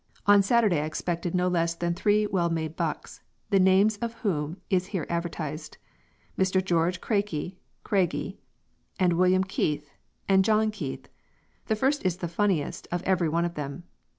[0.25, 4.57] On Saturday I expected no less than three well made Bucks the names of whom
[4.67, 5.77] is here advertised.
[6.39, 6.57] Mr.
[6.59, 6.89] Geo.
[6.99, 8.39] Crakey [Craigie],
[8.99, 9.43] and Wm.
[9.43, 9.91] Keith
[10.27, 10.73] and Jn.
[10.73, 11.07] Keith
[11.67, 13.83] the first is the funniest of every one of them.